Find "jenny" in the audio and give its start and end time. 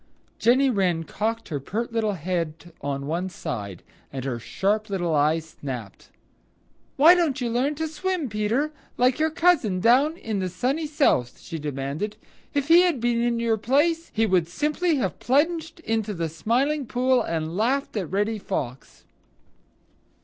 0.39-0.71